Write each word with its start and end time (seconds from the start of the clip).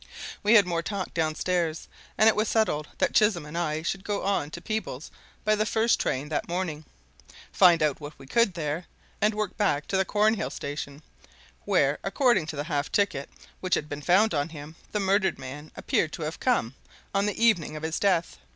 We 0.41 0.55
had 0.55 0.65
more 0.65 0.81
talk 0.81 1.13
downstairs, 1.13 1.87
and 2.17 2.27
it 2.27 2.35
was 2.35 2.47
settled 2.49 2.87
that 2.97 3.13
Chisholm 3.13 3.45
and 3.45 3.55
I 3.55 3.83
should 3.83 4.03
go 4.03 4.23
on 4.23 4.49
to 4.49 4.59
Peebles 4.59 5.11
by 5.45 5.53
the 5.53 5.63
first 5.63 5.99
train 5.99 6.29
that 6.29 6.47
morning, 6.49 6.85
find 7.51 7.83
out 7.83 8.01
what 8.01 8.17
we 8.17 8.25
could 8.25 8.55
there, 8.55 8.87
and 9.21 9.35
work 9.35 9.55
back 9.57 9.85
to 9.89 9.97
the 9.97 10.03
Cornhill 10.03 10.49
station, 10.49 11.03
where, 11.65 11.99
according 12.03 12.47
to 12.47 12.55
the 12.55 12.63
half 12.63 12.91
ticket 12.91 13.29
which 13.59 13.75
had 13.75 13.87
been 13.87 14.01
found 14.01 14.33
on 14.33 14.49
him, 14.49 14.75
the 14.91 14.99
murdered 14.99 15.37
man 15.37 15.71
appeared 15.77 16.13
to 16.13 16.23
have 16.23 16.39
come 16.39 16.73
on 17.13 17.27
the 17.27 17.39
evening 17.39 17.75
of 17.75 17.83
his 17.83 17.99
death. 17.99 18.39